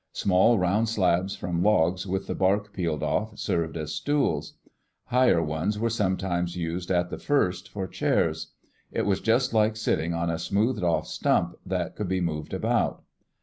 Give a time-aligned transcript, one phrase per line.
[0.13, 4.55] Small round slabs from logs, with the bark peeled off, served as stools.
[5.05, 8.47] Higher ones were sometimes used at the first, for chairs.
[8.91, 13.03] It was just like sitting on a smoothed off stump that could be moved about.